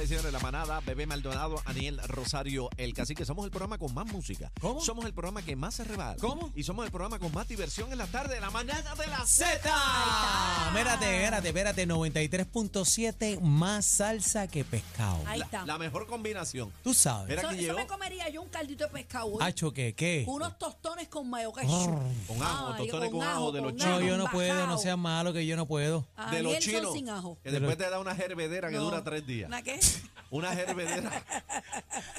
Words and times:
señores 0.00 0.04
y 0.04 0.08
señores, 0.08 0.32
la 0.32 0.38
manada, 0.40 0.80
Bebé 0.80 1.06
Maldonado, 1.06 1.60
Aniel 1.66 2.00
Rosario, 2.06 2.70
el 2.76 2.94
cacique. 2.94 3.24
Somos 3.24 3.44
el 3.44 3.50
programa 3.50 3.76
con 3.78 3.92
más 3.92 4.06
música. 4.06 4.50
¿Cómo? 4.60 4.80
Somos 4.80 5.04
el 5.04 5.12
programa 5.12 5.42
que 5.42 5.56
más 5.56 5.74
se 5.74 5.84
rebala. 5.84 6.16
¿Cómo? 6.20 6.50
Y 6.54 6.62
somos 6.62 6.84
el 6.86 6.90
programa 6.90 7.18
con 7.18 7.32
más 7.32 7.46
diversión 7.48 7.92
en 7.92 7.98
la 7.98 8.06
tarde, 8.06 8.40
la 8.40 8.50
manada 8.50 8.94
de 8.94 9.06
la 9.06 9.26
Z. 9.26 9.50
Espérate, 10.68 11.16
espérate, 11.24 11.48
espérate. 11.48 11.86
93.7 11.88 13.40
más 13.40 13.84
salsa 13.84 14.46
que 14.48 14.64
pescado. 14.64 15.22
Ahí 15.26 15.38
La, 15.40 15.44
está. 15.44 15.66
la 15.66 15.78
mejor 15.78 16.06
combinación. 16.06 16.72
Tú 16.82 16.94
sabes. 16.94 17.28
Mira 17.28 17.42
Eso, 17.42 17.50
eso 17.50 17.60
llegó 17.60 17.78
me 17.78 17.86
comería 17.86 18.28
yo 18.30 18.42
un 18.42 18.48
caldito 18.48 18.84
de 18.84 18.90
pescado. 18.90 19.26
hoy. 19.26 19.52
¿qué? 19.74 19.94
¿Qué? 19.94 20.24
Unos 20.26 20.58
tostones 20.58 21.08
con 21.08 21.28
mayo 21.28 21.52
Con 21.52 21.64
ajo, 22.42 22.74
tostones 22.76 23.10
con 23.10 23.22
ajo 23.22 23.52
de 23.52 23.60
los 23.60 23.72
No, 23.74 23.78
chinos. 23.78 24.02
yo 24.04 24.16
no 24.16 24.26
puedo, 24.30 24.66
no 24.66 24.78
seas 24.78 24.98
malo 24.98 25.32
que 25.32 25.46
yo 25.46 25.56
no 25.56 25.66
puedo. 25.66 26.06
de 26.30 26.42
los 26.42 26.54
Aniel 26.54 26.62
son 26.62 26.72
chinos. 26.72 26.92
sin 26.94 27.08
ajo. 27.10 27.38
Que 27.42 27.50
después 27.50 27.76
te 27.76 27.88
da 27.90 27.98
una 27.98 28.12
hervedera 28.12 28.68
que 28.70 28.76
No. 28.76 28.84
dura 28.84 29.04
tres 29.04 29.26
días. 29.26 29.48
¿Una 29.48 29.62
qué? 29.62 29.78
Una 30.30 30.52
hervedera. 30.52 31.24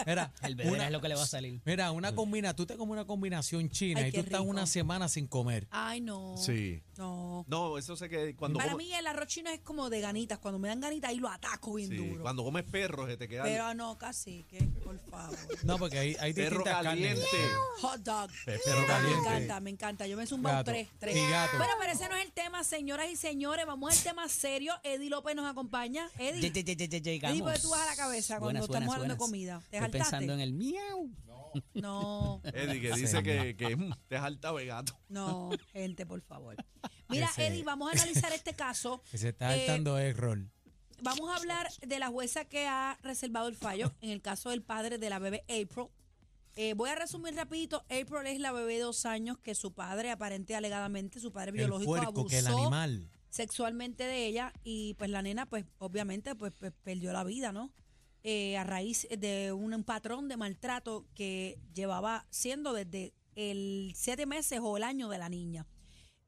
Mira, 0.05 0.33
una, 0.65 0.85
es 0.87 0.91
lo 0.91 0.99
que 0.99 1.07
le 1.07 1.15
va 1.15 1.23
a 1.23 1.27
salir. 1.27 1.61
mira, 1.63 1.91
una 1.91 2.13
combina, 2.13 2.53
tú 2.53 2.65
te 2.65 2.75
comes 2.75 2.91
una 2.91 3.05
combinación 3.05 3.69
china 3.69 4.01
Ay, 4.01 4.07
y 4.09 4.11
tú 4.11 4.15
qué 4.15 4.19
estás 4.21 4.39
rico. 4.41 4.49
una 4.51 4.65
semana 4.65 5.07
sin 5.07 5.27
comer. 5.27 5.65
Ay, 5.71 6.01
no. 6.01 6.35
Sí. 6.37 6.81
No. 6.97 7.45
No, 7.47 7.77
eso 7.77 7.95
sé 7.95 8.09
que 8.09 8.35
cuando 8.35 8.59
Para 8.59 8.73
comes, 8.73 8.85
mí 8.85 8.93
el 8.93 9.07
arroz 9.07 9.27
chino 9.27 9.49
es 9.49 9.61
como 9.61 9.89
de 9.89 10.01
ganitas. 10.01 10.39
Cuando 10.39 10.59
me 10.59 10.67
dan 10.67 10.81
ganitas 10.81 11.09
ahí 11.11 11.17
lo 11.19 11.29
ataco 11.29 11.75
bien 11.75 11.89
sí, 11.89 11.95
duro. 11.95 12.21
cuando 12.21 12.43
comes 12.43 12.63
perro 12.65 13.07
se 13.07 13.15
te 13.15 13.29
queda 13.29 13.43
el 13.45 13.49
Pero 13.53 13.73
no, 13.75 13.97
casi 13.97 14.43
que, 14.49 14.61
por 14.83 14.99
favor. 15.09 15.37
No, 15.63 15.77
porque 15.77 15.97
hay, 15.99 16.15
hay 16.19 16.33
perro 16.33 16.57
distintas 16.57 16.83
caliente. 16.83 17.21
carnes. 17.31 17.51
Hot 17.81 17.99
dog. 18.01 18.29
Perro 18.45 18.81
Me 18.81 18.87
caliente. 18.87 19.19
encanta, 19.19 19.59
me 19.61 19.69
encanta. 19.69 20.07
Yo 20.07 20.17
me 20.17 20.27
zumbado 20.27 20.57
Gato. 20.57 20.71
tres, 20.71 20.89
tres. 20.99 21.15
Y 21.15 21.29
gato. 21.29 21.57
Bueno, 21.57 21.73
pero 21.79 21.93
ese 21.93 22.09
no 22.09 22.15
es 22.17 22.25
el 22.25 22.33
tema, 22.33 22.63
señoras 22.65 23.09
y 23.09 23.15
señores. 23.15 23.65
Vamos 23.65 23.97
al 23.97 24.03
tema 24.03 24.27
serio. 24.27 24.73
Eddie 24.83 25.09
López 25.09 25.33
nos 25.33 25.49
acompaña. 25.49 26.09
Eddie. 26.19 26.41
Ye- 26.41 26.51
ye- 26.51 26.63
ye- 26.63 26.75
ye- 26.75 26.87
ye- 26.89 26.97
Eddie, 26.97 26.99
¿por 26.99 27.01
qué 27.03 27.11
Llegamos. 27.29 27.60
Tú 27.61 27.69
vas 27.69 27.81
a 27.81 27.85
la 27.85 27.95
cabeza 27.95 28.39
cuando 28.39 28.45
Buenas, 28.45 28.63
estamos 28.63 28.87
buenas, 28.87 28.95
hablando 28.95 29.13
de 29.15 29.17
comida? 29.19 29.59
¿Te 29.59 29.77
Estoy 29.77 29.79
jaltaste? 29.79 29.97
pensando 30.11 30.33
en 30.33 30.39
el 30.39 30.53
miau. 30.53 31.09
No, 31.73 32.41
Eddie, 32.53 32.79
que 32.81 32.93
dice 32.93 33.21
que, 33.23 33.55
que 33.57 33.75
mm, 33.75 33.91
te 34.07 34.17
jalta 34.17 34.53
de 34.53 34.65
gato. 34.65 34.97
no, 35.09 35.49
gente, 35.73 36.05
por 36.05 36.21
favor. 36.21 36.55
Mira, 37.09 37.25
Ese- 37.27 37.47
Eddie, 37.47 37.63
vamos 37.63 37.89
a 37.89 37.91
analizar 37.93 38.31
este 38.33 38.53
caso. 38.53 39.03
Que 39.11 39.17
se 39.17 39.29
está 39.29 39.55
Eh, 39.55 39.65
saltando 39.67 39.97
error. 39.97 40.39
Vamos 41.03 41.29
a 41.31 41.35
hablar 41.35 41.67
de 41.81 41.99
la 41.99 42.09
jueza 42.09 42.45
que 42.45 42.67
ha 42.67 42.97
reservado 43.01 43.47
el 43.47 43.55
fallo 43.55 43.91
en 44.01 44.11
el 44.11 44.21
caso 44.21 44.51
del 44.51 44.61
padre 44.61 44.97
de 44.99 45.09
la 45.09 45.17
bebé 45.19 45.41
April. 45.49 45.87
Eh, 46.55 46.73
voy 46.75 46.89
a 46.89 46.95
resumir 46.95 47.33
rapidito. 47.35 47.77
April 47.89 48.27
es 48.27 48.39
la 48.39 48.51
bebé 48.51 48.75
de 48.75 48.81
dos 48.81 49.05
años 49.05 49.37
que 49.39 49.55
su 49.55 49.73
padre, 49.73 50.11
aparente 50.11 50.55
alegadamente, 50.55 51.19
su 51.19 51.31
padre 51.31 51.51
El 51.51 51.57
biológico 51.57 51.91
puerco 51.91 52.25
que 52.27 52.37
el 52.39 52.47
abusó 52.47 52.61
animal. 52.63 53.09
Sexualmente 53.31 54.03
de 54.03 54.27
ella 54.27 54.53
y 54.63 54.93
pues 54.95 55.09
la 55.09 55.23
nena, 55.23 55.47
pues 55.47 55.65
obviamente, 55.79 56.35
pues, 56.35 56.53
pues, 56.59 56.73
perdió 56.83 57.11
la 57.13 57.23
vida, 57.23 57.51
¿no? 57.51 57.73
Eh, 58.23 58.55
a 58.57 58.63
raíz 58.63 59.07
de 59.09 59.51
un 59.51 59.83
patrón 59.83 60.27
de 60.27 60.37
maltrato 60.37 61.07
que 61.15 61.57
llevaba 61.73 62.27
siendo 62.29 62.73
desde 62.73 63.15
el 63.35 63.93
siete 63.95 64.27
meses 64.27 64.59
o 64.61 64.77
el 64.77 64.83
año 64.83 65.09
de 65.09 65.17
la 65.17 65.29
niña. 65.29 65.65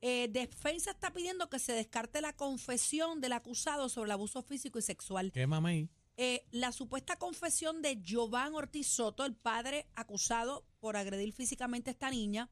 Eh, 0.01 0.27
defensa 0.31 0.91
está 0.91 1.13
pidiendo 1.13 1.49
que 1.49 1.59
se 1.59 1.73
descarte 1.73 2.19
la 2.19 2.33
confesión 2.33 3.21
del 3.21 3.33
acusado 3.33 3.89
sobre 3.89 4.07
el 4.07 4.13
abuso 4.13 4.41
físico 4.41 4.79
y 4.79 4.81
sexual. 4.81 5.31
¿Qué 5.31 5.45
mamey? 5.45 5.87
Eh, 6.15 6.45
la 6.51 6.71
supuesta 6.71 7.17
confesión 7.17 7.81
de 7.81 8.01
Giovanni 8.01 8.55
Ortiz 8.55 8.87
Soto, 8.87 9.25
el 9.25 9.35
padre 9.35 9.87
acusado 9.95 10.65
por 10.79 10.95
agredir 10.97 11.33
físicamente 11.33 11.89
a 11.89 11.93
esta 11.93 12.09
niña, 12.09 12.49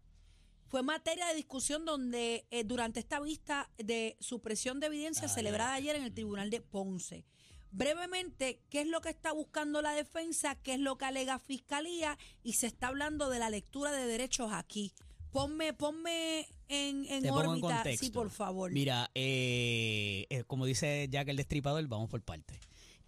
fue 0.72 0.84
materia 0.84 1.28
de 1.28 1.36
discusión 1.36 1.84
donde 1.84 2.46
eh, 2.50 2.64
durante 2.64 3.02
esta 3.02 3.20
vista 3.20 3.70
de 3.78 4.16
supresión 4.22 4.80
de 4.80 4.88
evidencia 4.88 5.28
celebrada 5.28 5.74
ayer 5.74 5.98
en 5.98 6.04
el 6.04 6.14
Tribunal 6.14 6.50
de 6.50 6.62
Ponce. 6.62 7.26
Brevemente, 7.72 8.62
¿qué 8.70 8.80
es 8.80 8.88
lo 8.88 9.02
que 9.02 9.10
está 9.10 9.34
buscando 9.34 9.82
la 9.82 9.92
defensa? 9.92 10.56
¿Qué 10.56 10.76
es 10.76 10.80
lo 10.80 10.98
que 10.98 11.04
alega 11.04 11.40
Fiscalía? 11.40 12.18
Y 12.42 12.54
se 12.54 12.68
está 12.68 12.88
hablando 12.88 13.30
de 13.30 13.40
la 13.40 13.50
lectura 13.50 13.92
de 13.92 14.08
derechos 14.08 14.54
aquí. 14.54 14.94
Ponme, 15.34 15.74
ponme 15.74 16.48
en, 16.70 17.06
en 17.06 17.26
en 17.26 17.32
órbita, 17.32 17.76
contexto. 17.76 18.06
sí, 18.06 18.10
por 18.10 18.30
favor. 18.30 18.72
Mira, 18.72 19.12
eh, 19.14 20.26
eh, 20.30 20.46
como 20.48 20.66
dice 20.66 21.06
Jack 21.10 21.28
el 21.28 21.36
Destripador, 21.36 21.86
vamos 21.90 22.10
por 22.10 22.22
partes. 22.22 22.58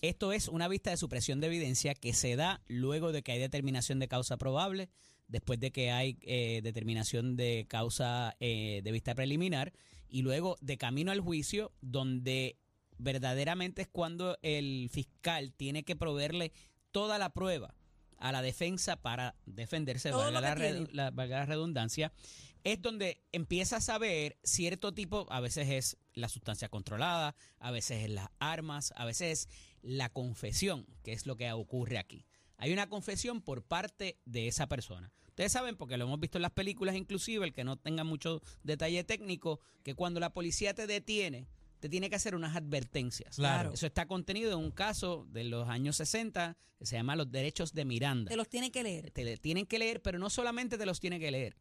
Esto 0.01 0.34
es 0.34 0.50
una 0.50 0.68
vista 0.68 0.90
de 0.90 0.97
supresión 0.97 1.40
de 1.40 1.47
evidencia 1.47 1.95
que 1.95 2.13
se 2.13 2.35
da 2.35 2.62
luego 2.68 3.13
de 3.13 3.24
que 3.24 3.31
hay 3.31 3.40
determinación 3.40 4.00
de 4.00 4.09
causa 4.09 4.35
probable, 4.35 4.90
después 5.28 5.60
de 5.60 5.72
que 5.72 5.92
hay 5.92 6.18
eh, 6.22 6.62
determinación 6.64 7.36
de 7.36 7.66
causa 7.68 8.36
eh, 8.40 8.82
de 8.84 8.92
vista 8.92 9.16
preliminar 9.16 9.74
y 10.10 10.22
luego 10.22 10.58
de 10.62 10.78
camino 10.78 11.12
al 11.12 11.22
juicio, 11.22 11.72
donde 11.82 12.58
verdaderamente 12.98 13.82
es 13.84 13.88
cuando 13.88 14.38
el 14.42 14.90
fiscal 14.92 15.54
tiene 15.54 15.84
que 15.84 15.96
proveerle 15.96 16.52
toda 16.92 17.18
la 17.18 17.30
prueba 17.34 17.74
a 18.18 18.32
la 18.32 18.42
defensa 18.42 19.02
para 19.02 19.36
defenderse, 19.46 20.12
valga 20.34 20.42
la, 20.42 20.56
la- 20.94 21.12
valga 21.12 21.40
la 21.40 21.46
redundancia, 21.46 22.14
es 22.64 22.82
donde 22.82 23.22
empiezas 23.34 23.90
a 23.90 23.98
ver 23.98 24.38
cierto 24.44 24.94
tipo, 24.94 25.28
a 25.30 25.42
veces 25.42 25.68
es 25.70 25.98
la 26.14 26.30
sustancia 26.30 26.70
controlada, 26.70 27.36
a 27.60 27.72
veces 27.72 28.04
es 28.04 28.10
las 28.12 28.30
armas, 28.40 28.94
a 28.96 29.04
veces 29.04 29.48
es 29.48 29.50
la 29.82 30.08
confesión, 30.10 30.86
que 31.04 31.12
es 31.12 31.26
lo 31.26 31.36
que 31.36 31.52
ocurre 31.52 31.98
aquí. 31.98 32.26
Hay 32.58 32.72
una 32.74 32.88
confesión 32.90 33.41
por 33.41 33.64
parte 33.64 34.18
de 34.25 34.47
esa 34.47 34.68
persona. 34.68 35.12
Ustedes 35.30 35.52
saben, 35.52 35.75
porque 35.75 35.97
lo 35.97 36.06
hemos 36.06 36.19
visto 36.19 36.38
en 36.38 36.44
las 36.44 36.52
películas 36.52 36.96
inclusive, 36.96 37.46
el 37.46 37.53
que 37.53 37.64
no 37.64 37.78
tenga 37.78 38.03
mucho 38.03 38.41
detalle 38.64 39.03
técnico, 39.03 39.59
que 39.84 39.96
cuando 39.96 40.19
la 40.19 40.31
policía 40.31 40.74
te 40.74 40.86
detiene, 40.88 41.47
te 41.80 41.90
tiene 41.90 42.09
que 42.09 42.16
hacer 42.16 42.36
unas 42.36 42.56
advertencias. 42.56 43.36
Claro. 43.36 43.74
Eso 43.74 43.88
está 43.88 44.06
contenido 44.06 44.53
en 44.53 44.59
un 44.59 44.72
caso 44.72 45.25
de 45.31 45.44
los 45.44 45.68
años 45.68 45.97
60 45.97 46.56
que 46.78 46.86
se 46.86 46.96
llama 46.96 47.16
Los 47.16 47.31
Derechos 47.31 47.74
de 47.74 47.84
Miranda 47.86 48.30
Te 48.30 48.38
los 48.38 48.47
tiene 48.47 48.72
que 48.72 48.84
leer. 48.84 49.12
te 49.12 49.38
tienen 49.38 49.66
que 49.66 49.80
leer, 49.80 50.02
pero 50.02 50.19
no 50.19 50.30
solamente 50.30 50.78
te 50.78 50.86
los 50.86 51.00
tiene 51.00 51.19
que 51.19 51.31
leer. 51.31 51.58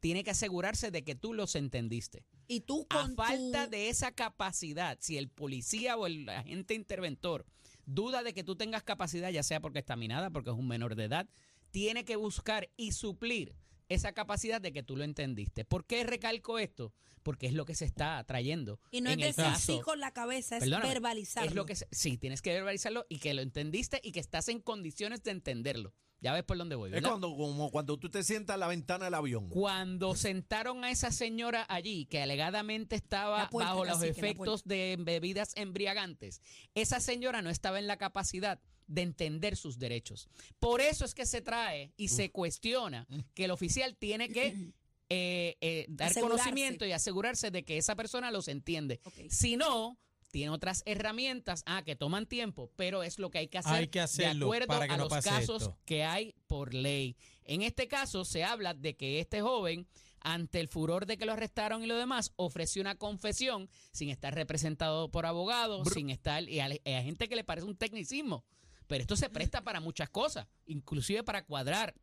Tiene 0.00 0.22
que 0.24 0.30
asegurarse 0.30 0.90
de 0.90 1.02
que 1.04 1.14
tú 1.14 1.32
los 1.34 1.54
entendiste. 1.54 2.24
Y 2.46 2.60
tú 2.60 2.86
A 2.90 3.00
con 3.02 3.16
falta 3.16 3.64
tu- 3.64 3.70
de 3.70 3.88
esa 3.88 4.12
capacidad, 4.12 4.98
si 5.00 5.16
el 5.18 5.28
policía 5.28 5.96
o 5.96 6.06
el 6.06 6.28
agente 6.28 6.74
interventor 6.74 7.46
duda 7.86 8.22
de 8.22 8.34
que 8.34 8.44
tú 8.44 8.56
tengas 8.56 8.82
capacidad, 8.82 9.30
ya 9.30 9.42
sea 9.42 9.60
porque 9.60 9.78
está 9.78 9.96
minada, 9.96 10.30
porque 10.30 10.50
es 10.50 10.56
un 10.56 10.68
menor 10.68 10.94
de 10.94 11.04
edad, 11.04 11.28
tiene 11.70 12.04
que 12.04 12.16
buscar 12.16 12.70
y 12.76 12.92
suplir 12.92 13.56
esa 13.88 14.12
capacidad 14.12 14.60
de 14.60 14.72
que 14.72 14.82
tú 14.82 14.96
lo 14.96 15.04
entendiste. 15.04 15.64
¿Por 15.64 15.84
qué 15.86 16.04
recalco 16.04 16.58
esto? 16.58 16.92
Porque 17.22 17.46
es 17.46 17.52
lo 17.52 17.64
que 17.64 17.74
se 17.74 17.84
está 17.84 18.22
trayendo. 18.24 18.80
Y 18.90 19.00
no 19.00 19.10
en 19.10 19.20
es 19.20 19.36
decir 19.36 19.56
sí 19.56 19.80
con 19.80 20.00
la 20.00 20.12
cabeza, 20.12 20.58
es 20.58 20.68
verbalizarlo. 20.68 21.48
Es 21.48 21.54
lo 21.54 21.66
que 21.66 21.76
sí, 21.76 22.16
tienes 22.18 22.42
que 22.42 22.52
verbalizarlo 22.52 23.06
y 23.08 23.18
que 23.18 23.34
lo 23.34 23.42
entendiste 23.42 24.00
y 24.02 24.12
que 24.12 24.20
estás 24.20 24.48
en 24.48 24.60
condiciones 24.60 25.22
de 25.22 25.32
entenderlo. 25.32 25.94
Ya 26.24 26.32
ves 26.32 26.42
por 26.42 26.56
dónde 26.56 26.74
voy, 26.74 26.90
Es 26.94 27.02
cuando, 27.02 27.36
como 27.36 27.70
cuando 27.70 27.98
tú 27.98 28.08
te 28.08 28.24
sientas 28.24 28.54
en 28.54 28.60
la 28.60 28.66
ventana 28.66 29.04
del 29.04 29.12
avión. 29.12 29.50
Cuando 29.50 30.14
sentaron 30.14 30.82
a 30.82 30.90
esa 30.90 31.12
señora 31.12 31.66
allí, 31.68 32.06
que 32.06 32.22
alegadamente 32.22 32.96
estaba 32.96 33.42
La 33.42 33.50
puerta, 33.50 33.72
bajo 33.74 33.84
los 33.84 34.02
efectos 34.02 34.64
de 34.64 34.96
bebidas 34.98 35.52
embriagantes, 35.54 36.40
esa 36.74 36.98
señora 37.00 37.42
no 37.42 37.50
estaba 37.50 37.78
en 37.78 37.86
la 37.86 37.98
capacidad 37.98 38.58
de 38.86 39.02
entender 39.02 39.54
sus 39.54 39.78
derechos. 39.78 40.30
Por 40.60 40.80
eso 40.80 41.04
es 41.04 41.14
que 41.14 41.26
se 41.26 41.42
trae 41.42 41.92
y 41.98 42.08
se 42.08 42.30
cuestiona 42.30 43.06
que 43.34 43.44
el 43.44 43.50
oficial 43.50 43.94
tiene 43.94 44.30
que 44.30 44.72
eh, 45.10 45.58
eh, 45.60 45.84
dar 45.90 46.10
Asegurarse. 46.10 46.42
conocimiento 46.42 46.86
y 46.86 46.92
asegurarse 46.92 47.50
de 47.50 47.64
que 47.66 47.76
esa 47.76 47.96
persona 47.96 48.30
los 48.30 48.48
entiende. 48.48 48.98
Si 49.28 49.58
no, 49.58 49.98
tiene 50.34 50.50
otras 50.50 50.82
herramientas 50.84 51.62
ah, 51.64 51.84
que 51.84 51.94
toman 51.94 52.26
tiempo, 52.26 52.68
pero 52.74 53.04
es 53.04 53.20
lo 53.20 53.30
que 53.30 53.38
hay 53.38 53.46
que 53.46 53.58
hacer 53.58 53.72
Hay 53.72 53.86
que 53.86 54.00
de 54.00 54.04
hacerlo 54.04 54.46
acuerdo 54.46 54.66
para 54.66 54.88
que 54.88 54.94
a 54.94 54.96
no 54.96 55.04
los 55.04 55.10
pase 55.10 55.28
casos 55.28 55.62
esto. 55.62 55.78
que 55.84 56.02
hay 56.02 56.34
por 56.48 56.74
ley. 56.74 57.16
En 57.44 57.62
este 57.62 57.86
caso 57.86 58.24
se 58.24 58.42
habla 58.42 58.74
de 58.74 58.96
que 58.96 59.20
este 59.20 59.42
joven, 59.42 59.86
ante 60.18 60.58
el 60.58 60.66
furor 60.66 61.06
de 61.06 61.18
que 61.18 61.24
lo 61.24 61.34
arrestaron 61.34 61.84
y 61.84 61.86
lo 61.86 61.96
demás, 61.96 62.32
ofreció 62.34 62.82
una 62.82 62.96
confesión 62.96 63.70
sin 63.92 64.08
estar 64.10 64.34
representado 64.34 65.08
por 65.08 65.24
abogados, 65.24 65.86
sin 65.94 66.10
estar, 66.10 66.42
y 66.48 66.58
a, 66.58 66.68
y 66.68 66.92
a 66.92 67.02
gente 67.04 67.28
que 67.28 67.36
le 67.36 67.44
parece 67.44 67.68
un 67.68 67.76
tecnicismo. 67.76 68.44
Pero 68.88 69.02
esto 69.02 69.14
se 69.14 69.30
presta 69.30 69.62
para 69.62 69.78
muchas 69.78 70.10
cosas, 70.10 70.48
inclusive 70.66 71.22
para 71.22 71.44
cuadrar 71.44 71.94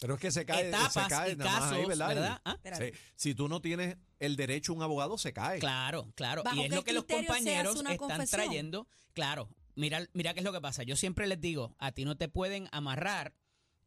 Pero 0.00 0.14
es 0.14 0.20
que 0.20 0.30
se 0.30 0.46
cae, 0.46 0.68
etapas 0.68 0.92
se 0.92 1.00
cae 1.08 1.32
y 1.32 1.36
nada 1.36 1.50
más 1.50 1.60
casos, 1.60 1.78
ahí, 1.78 1.84
¿verdad? 1.86 2.08
¿verdad? 2.08 2.40
Ah. 2.44 2.58
Sí. 2.78 2.92
Si 3.16 3.34
tú 3.34 3.48
no 3.48 3.60
tienes 3.60 3.96
el 4.20 4.36
derecho 4.36 4.72
a 4.72 4.76
un 4.76 4.82
abogado, 4.82 5.18
se 5.18 5.32
cae. 5.32 5.58
Claro, 5.58 6.12
claro. 6.14 6.42
¿Bajo 6.44 6.56
Y 6.56 6.64
es 6.64 6.70
lo 6.70 6.84
que 6.84 6.92
los 6.92 7.04
compañeros 7.04 7.76
están 7.76 7.96
confesión? 7.96 8.28
trayendo. 8.28 8.86
Claro, 9.12 9.48
mira, 9.74 10.06
mira 10.12 10.34
qué 10.34 10.40
es 10.40 10.44
lo 10.44 10.52
que 10.52 10.60
pasa. 10.60 10.84
Yo 10.84 10.94
siempre 10.94 11.26
les 11.26 11.40
digo, 11.40 11.74
a 11.78 11.92
ti 11.92 12.04
no 12.04 12.16
te 12.16 12.28
pueden 12.28 12.68
amarrar 12.70 13.34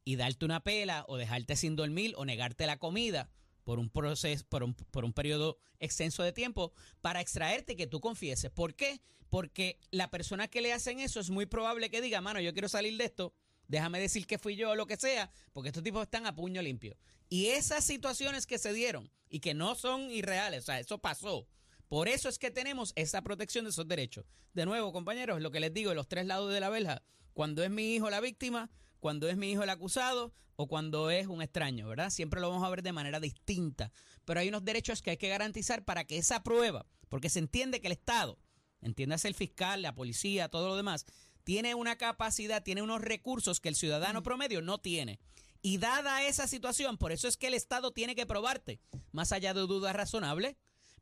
y 0.04 0.18
darte 0.18 0.44
una 0.46 0.64
pela 0.64 1.06
o 1.08 1.16
dejarte 1.18 1.56
sin 1.56 1.76
dormir 1.76 2.14
o 2.18 2.26
negarte 2.26 2.66
la 2.66 2.78
comida 2.78 3.30
por 3.64 3.80
un 3.80 3.90
proceso, 3.90 4.46
por 4.50 4.64
un, 4.64 4.74
por 4.74 5.06
un 5.06 5.14
periodo 5.14 5.58
extenso 5.80 6.24
de 6.24 6.34
tiempo 6.34 6.74
para 7.02 7.22
extraerte 7.22 7.74
y 7.74 7.76
que 7.76 7.88
tú 7.88 8.02
confieses. 8.02 8.52
¿Por 8.52 8.76
qué? 8.76 9.00
Porque 9.30 9.80
la 9.92 10.10
persona 10.10 10.50
que 10.50 10.60
le 10.62 10.74
hacen 10.74 11.00
eso 11.00 11.20
es 11.22 11.30
muy 11.30 11.46
probable 11.46 11.90
que 11.90 12.02
diga, 12.02 12.20
mano, 12.20 12.42
yo 12.42 12.52
quiero 12.52 12.68
salir 12.68 12.98
de 12.98 13.06
esto, 13.06 13.34
déjame 13.72 14.00
decir 14.00 14.28
que 14.28 14.38
fui 14.38 14.56
yo 14.56 14.72
o 14.72 14.76
lo 14.76 14.86
que 14.86 14.98
sea, 14.98 15.32
porque 15.54 15.70
estos 15.70 15.82
tipos 15.82 16.04
están 16.04 16.26
a 16.26 16.36
puño 16.36 16.62
limpio. 16.62 16.98
Y 17.30 17.48
esas 17.48 17.86
situaciones 17.86 18.46
que 18.46 18.58
se 18.58 18.74
dieron 18.74 19.10
y 19.30 19.40
que 19.40 19.54
no 19.54 19.76
son 19.76 20.12
irreales, 20.12 20.64
o 20.64 20.66
sea, 20.66 20.80
eso 20.80 21.00
pasó. 21.00 21.48
Por 21.88 22.10
eso 22.10 22.28
es 22.28 22.38
que 22.38 22.52
tenemos 22.52 22.92
esa 22.96 23.22
protección 23.22 23.64
de 23.64 23.72
esos 23.72 23.88
derechos. 23.88 24.26
De 24.54 24.66
nuevo, 24.66 24.92
compañeros, 24.92 25.42
lo 25.42 25.52
que 25.52 25.62
les 25.62 25.74
digo, 25.74 25.94
los 25.94 26.10
tres 26.10 26.26
lados 26.26 26.54
de 26.54 26.60
la 26.60 26.70
verja, 26.70 27.02
cuando 27.34 27.64
es 27.64 27.70
mi 27.70 27.96
hijo 27.96 28.10
la 28.10 28.20
víctima, 28.20 28.70
cuando 29.00 29.30
es 29.30 29.38
mi 29.38 29.52
hijo 29.52 29.64
el 29.64 29.70
acusado 29.70 30.34
o 30.58 30.68
cuando 30.68 31.10
es 31.10 31.28
un 31.28 31.42
extraño, 31.42 31.88
¿verdad? 31.88 32.10
Siempre 32.10 32.42
lo 32.42 32.50
vamos 32.50 32.66
a 32.66 32.70
ver 32.70 32.84
de 32.84 32.92
manera 32.92 33.22
distinta. 33.22 33.94
Pero 34.26 34.42
hay 34.42 34.50
unos 34.50 34.66
derechos 34.66 35.02
que 35.02 35.12
hay 35.12 35.18
que 35.18 35.30
garantizar 35.30 35.86
para 35.86 36.04
que 36.04 36.18
esa 36.18 36.44
prueba, 36.44 36.86
porque 37.08 37.30
se 37.30 37.40
entiende 37.40 37.80
que 37.80 37.88
el 37.88 37.94
Estado, 37.94 38.38
entiéndase 38.82 39.30
el 39.30 39.34
fiscal, 39.34 39.82
la 39.82 39.96
policía, 39.96 40.50
todo 40.50 40.68
lo 40.68 40.76
demás, 40.76 41.06
tiene 41.52 41.76
una 41.76 41.98
capacidad, 41.98 42.64
tiene 42.64 42.82
unos 42.82 43.02
recursos 43.02 43.60
que 43.60 43.68
el 43.68 43.76
ciudadano 43.76 44.24
promedio 44.24 44.62
no 44.62 44.78
tiene. 44.78 45.20
Y 45.62 45.80
dada 45.80 46.24
esa 46.24 46.48
situación, 46.48 46.98
por 46.98 47.12
eso 47.12 47.28
es 47.28 47.36
que 47.36 47.48
el 47.48 47.56
Estado 47.56 47.92
tiene 47.92 48.16
que 48.16 48.26
probarte, 48.26 48.80
más 49.12 49.34
allá 49.34 49.54
de 49.54 49.60
dudas 49.60 49.94
razonables, 49.94 50.56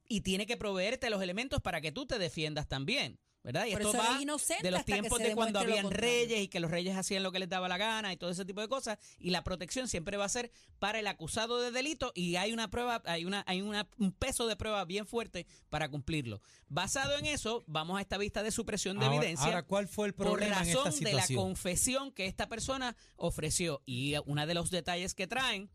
y 0.08 0.22
tiene 0.22 0.48
que 0.48 0.58
proveerte 0.58 1.12
los 1.12 1.22
elementos 1.22 1.62
para 1.62 1.82
que 1.82 1.92
tú 1.92 2.08
te 2.08 2.18
defiendas 2.18 2.68
también. 2.68 3.20
¿Verdad? 3.42 3.68
Y 3.68 3.72
Por 3.72 3.82
esto 3.82 3.98
va 3.98 4.20
de 4.62 4.72
los 4.72 4.84
tiempos 4.86 5.18
de 5.20 5.34
cuando 5.34 5.60
habían 5.60 5.90
reyes 5.92 6.42
y 6.42 6.48
que 6.50 6.60
los 6.60 6.70
reyes 6.70 6.98
hacían 6.98 7.24
lo 7.24 7.32
que 7.32 7.40
les 7.40 7.48
daba 7.48 7.70
la 7.70 7.78
gana 7.78 8.12
y 8.12 8.18
todo 8.18 8.30
ese 8.30 8.44
tipo 8.44 8.60
de 8.60 8.68
cosas. 8.68 9.00
Y 9.18 9.30
la 9.30 9.46
protección 9.46 9.88
siempre 9.88 10.18
va 10.18 10.26
a 10.26 10.30
ser 10.30 10.52
para 10.78 11.00
el 11.00 11.08
acusado 11.08 11.62
de 11.62 11.72
delito 11.72 12.12
y 12.16 12.36
hay 12.36 12.52
una 12.52 12.70
prueba, 12.70 13.02
hay 13.06 13.24
una, 13.24 13.46
hay 13.48 13.62
una, 13.62 13.88
un 13.98 14.12
peso 14.12 14.46
de 14.46 14.58
prueba 14.58 14.84
bien 14.84 15.08
fuerte 15.08 15.48
para 15.70 15.90
cumplirlo. 15.90 16.42
Basado 16.68 17.18
en 17.18 17.26
eso, 17.28 17.64
vamos 17.66 17.98
a 17.98 18.02
esta 18.02 18.18
vista 18.18 18.44
de 18.44 18.52
supresión 18.52 19.00
de 19.00 19.06
Ahora- 19.06 19.18
evidencia. 19.18 19.46
ahora, 19.46 19.64
¿cuál 19.64 19.88
fue 19.88 20.08
el 20.08 20.14
por 20.14 20.28
problema 20.28 20.58
en 20.62 20.68
esta 20.68 20.84
razón 20.84 21.00
de 21.04 21.14
la 21.14 21.26
confesión 21.34 22.12
que 22.12 22.26
esta 22.26 22.50
persona 22.50 22.98
ofreció. 23.16 23.82
Y 23.86 24.16
uno 24.26 24.46
de 24.46 24.54
los 24.54 24.70
detalles 24.70 25.16
que 25.16 25.28
traen 25.28 25.70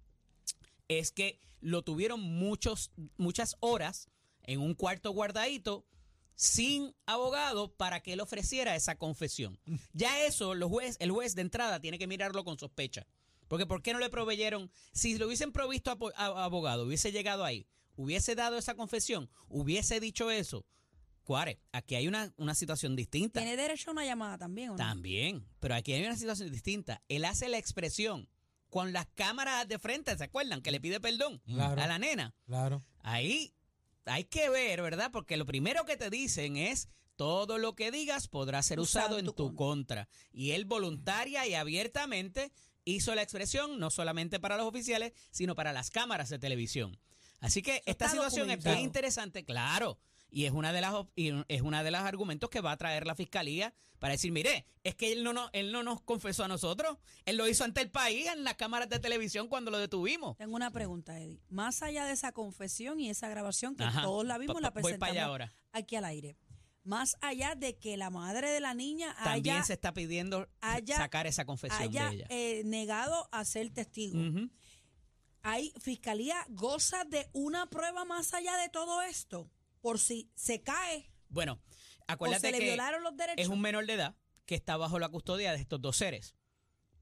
es 0.89 1.13
que 1.13 1.41
lo 1.61 1.83
tuvieron 1.83 2.21
muchos, 2.21 2.91
muchas 3.17 3.57
horas 3.61 4.11
en 4.43 4.61
un 4.61 4.75
cuarto 4.75 5.11
guardadito 5.13 5.87
sin 6.35 6.95
abogado 7.07 7.73
para 7.75 8.01
que 8.01 8.13
él 8.15 8.21
ofreciera 8.21 8.75
esa 8.77 8.97
confesión. 8.97 9.59
Ya 9.93 10.25
eso, 10.25 10.55
los 10.55 10.71
juez, 10.71 10.97
el 11.01 11.11
juez 11.11 11.35
de 11.35 11.43
entrada 11.43 11.81
tiene 11.81 11.99
que 11.99 12.07
mirarlo 12.07 12.45
con 12.45 12.59
sospecha. 12.59 13.07
Porque 13.49 13.67
¿por 13.67 13.83
qué 13.83 13.93
no 13.93 13.99
le 13.99 14.11
proveyeron? 14.11 14.71
Si 14.93 15.17
lo 15.19 15.27
hubiesen 15.27 15.53
provisto 15.53 15.97
a, 16.17 16.45
abogado, 16.45 16.85
hubiese 16.87 17.13
llegado 17.13 17.45
ahí, 17.45 17.67
hubiese 17.97 18.35
dado 18.35 18.57
esa 18.59 18.75
confesión, 18.75 19.31
hubiese 19.49 20.01
dicho 20.01 20.31
eso. 20.31 20.65
Cuare, 21.23 21.61
aquí 21.73 21.95
hay 21.95 22.07
una, 22.09 22.33
una 22.37 22.55
situación 22.55 22.97
distinta. 22.97 23.41
Tiene 23.41 23.57
derecho 23.57 23.91
a 23.91 23.93
una 23.93 24.05
llamada 24.05 24.37
también, 24.37 24.71
¿o 24.71 24.73
no? 24.73 24.77
También, 24.79 25.47
pero 25.61 25.75
aquí 25.75 25.93
hay 25.93 26.05
una 26.05 26.17
situación 26.17 26.51
distinta. 26.51 27.01
Él 27.09 27.25
hace 27.25 27.49
la 27.49 27.57
expresión 27.59 28.29
con 28.69 28.93
las 28.93 29.07
cámaras 29.15 29.67
de 29.69 29.79
frente, 29.79 30.17
¿se 30.19 30.25
acuerdan? 30.25 30.61
Que 30.61 30.71
le 30.73 30.81
pide 30.81 31.01
perdón 31.01 31.41
Claro. 31.47 31.81
a 31.81 31.87
la 31.87 31.99
nena. 31.99 32.35
Claro. 32.45 32.83
Ahí 33.01 33.54
hay 34.07 34.25
que 34.25 34.49
ver, 34.51 34.83
¿verdad? 34.83 35.11
Porque 35.13 35.37
lo 35.37 35.47
primero 35.47 35.85
que 35.85 35.97
te 35.97 36.11
dicen 36.11 36.57
es 36.57 36.89
todo 37.17 37.59
lo 37.59 37.75
que 37.75 37.91
digas 37.91 38.29
podrá 38.29 38.63
ser 38.63 38.81
usado, 38.81 39.19
en 39.19 39.27
tu, 39.27 39.55
contra. 39.55 40.09
Y 40.33 40.53
él 40.53 40.65
voluntaria 40.65 41.47
y 41.47 41.55
abiertamente 41.55 42.53
hizo 42.85 43.15
la 43.15 43.23
expresión 43.23 43.79
no 43.79 43.91
solamente 43.91 44.41
para 44.41 44.57
los 44.57 44.67
oficiales, 44.67 45.13
sino 45.31 45.55
para 45.55 45.73
las 45.73 45.91
cámaras 45.91 46.29
de 46.29 46.39
televisión. 46.39 46.99
Así 47.41 47.63
que 47.63 47.83
esta 47.87 48.09
situación 48.09 48.51
es 48.51 48.63
bien 48.63 48.81
interesante, 48.81 49.45
claro. 49.45 49.99
Y 50.37 50.47
es 50.47 50.53
una 50.53 50.73
de 50.73 50.81
las 50.81 50.93
y 51.15 51.31
es 51.47 51.63
una 51.63 51.85
de 51.85 51.93
los 51.93 52.01
argumentos 52.01 52.51
que 52.51 52.61
va 52.61 52.73
a 52.73 52.77
traer 52.77 53.07
la 53.07 53.15
fiscalía 53.15 53.73
para 54.01 54.15
decir, 54.15 54.33
mire, 54.33 54.67
es 54.83 54.97
que 54.97 55.13
él 55.13 55.23
no, 55.23 55.33
no, 55.33 55.49
él 55.53 55.71
no 55.71 55.85
nos 55.85 56.01
confesó 56.03 56.43
a 56.43 56.49
nosotros, 56.49 56.99
él 57.25 57.37
lo 57.37 57.47
hizo 57.49 57.63
ante 57.63 57.81
el 57.81 57.89
país 57.91 58.27
en 58.27 58.43
las 58.43 58.55
cámaras 58.57 58.89
de 58.89 58.99
televisión 58.99 59.47
cuando 59.47 59.71
lo 59.71 59.79
detuvimos. 59.79 60.37
Tengo 60.37 60.57
una 60.57 60.73
pregunta, 60.73 61.19
Eddie. 61.21 61.41
Más 61.51 61.83
allá 61.85 62.05
de 62.05 62.13
esa 62.15 62.33
confesión 62.33 62.99
y 62.99 63.11
esa 63.11 63.29
grabación 63.29 63.77
que 63.77 63.85
Ajá. 63.85 64.03
todos 64.03 64.27
la 64.27 64.37
vimos, 64.39 64.57
Pa- 64.57 64.61
la 64.61 64.73
presentamos 64.73 65.17
ahora. 65.19 65.55
aquí 65.71 65.95
al 65.95 66.05
aire. 66.05 66.37
Más 66.83 67.17
allá 67.21 67.55
de 67.55 67.79
que 67.79 67.97
la 67.97 68.11
madre 68.11 68.51
de 68.51 68.59
la 68.61 68.75
niña 68.75 69.15
También 69.23 69.57
haya, 69.57 69.65
se 69.65 69.75
está 69.75 69.95
pidiendo 69.95 70.49
haya- 70.61 70.97
sacar 70.97 71.29
esa 71.29 71.45
confesión 71.45 71.81
haya 71.81 72.11
de 72.11 72.17
ella. 72.17 72.27
eh, 72.29 72.63
negado 72.65 73.29
a 73.31 73.45
ser 73.45 73.71
testigo. 73.71 74.19
¿Hay 75.43 75.73
fiscalía 75.81 76.45
goza 76.49 77.05
de 77.05 77.29
una 77.33 77.71
prueba 77.71 78.05
más 78.05 78.35
allá 78.35 78.57
de 78.57 78.69
todo 78.69 79.01
esto? 79.03 79.49
Por 79.85 79.99
si 79.99 80.31
se 80.35 80.63
cae 80.63 81.11
Bueno, 81.29 81.61
o 81.63 82.05
acuérdate 82.07 82.47
se 82.47 82.53
le 82.53 82.59
que 82.59 82.65
violaron 82.65 83.03
los 83.03 83.15
derechos. 83.19 83.45
es 83.45 83.49
un 83.49 83.61
menor 83.61 83.85
de 83.85 83.93
edad 83.93 84.17
que 84.47 84.55
está 84.55 84.79
bajo 84.79 84.99
la 84.99 85.11
custodia 85.11 85.53
de 85.53 85.59
estos 85.59 85.79
dos 85.79 85.97
seres. 85.99 86.37